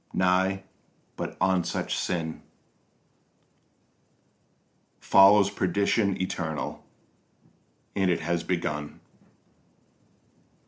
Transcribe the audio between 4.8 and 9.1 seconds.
Follows Perdition eternal... and it has begun.